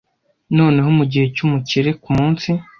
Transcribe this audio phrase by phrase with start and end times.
[0.57, 2.49] Noneho mugihe cyumukire kumunsi